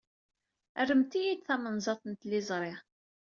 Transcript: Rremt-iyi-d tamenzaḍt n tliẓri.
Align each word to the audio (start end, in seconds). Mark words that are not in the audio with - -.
Rremt-iyi-d 0.87 1.41
tamenzaḍt 1.43 2.03
n 2.07 2.13
tliẓri. 2.21 2.73